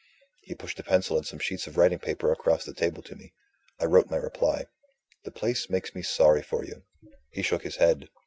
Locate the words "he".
0.41-0.55, 7.29-7.43